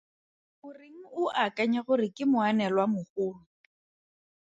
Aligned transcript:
Goreng 0.61 0.99
o 1.21 1.23
akanya 1.45 1.81
gore 1.87 2.07
ke 2.15 2.25
moanelwamogolo? 2.31 3.41